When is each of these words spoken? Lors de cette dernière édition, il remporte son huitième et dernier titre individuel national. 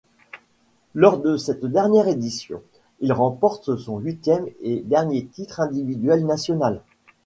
Lors 0.95 1.19
de 1.19 1.37
cette 1.37 1.63
dernière 1.63 2.07
édition, 2.07 2.63
il 3.01 3.13
remporte 3.13 3.77
son 3.77 3.99
huitième 3.99 4.47
et 4.59 4.79
dernier 4.79 5.27
titre 5.27 5.59
individuel 5.59 6.25
national. 6.25 6.81